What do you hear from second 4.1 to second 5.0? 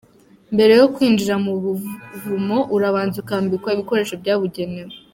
byabugenewe.